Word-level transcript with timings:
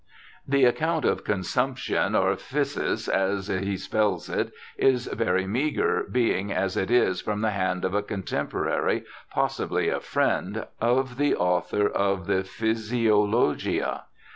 The 0.47 0.65
account 0.65 1.05
of 1.05 1.23
consumption 1.23 2.15
or' 2.15 2.31
phtisis', 2.35 3.07
as 3.07 3.49
he 3.49 3.77
spells 3.77 4.29
it, 4.31 4.51
is 4.75 5.05
very 5.05 5.45
meagre, 5.45 6.07
being 6.11 6.51
as 6.51 6.75
it 6.75 6.89
is 6.89 7.21
from 7.21 7.41
the 7.41 7.51
hand 7.51 7.85
of 7.85 7.93
a 7.93 8.01
contemporary, 8.01 9.05
possibly 9.29 9.89
a 9.89 9.99
friend, 9.99 10.57
of 10.57 10.69
THOMAS 10.79 10.79
DOVER 10.79 11.05
31 11.09 11.29
the 11.29 11.35
author 11.35 11.87
of 11.87 12.25
the 12.25 12.41
Phthisiologia. 12.43 14.01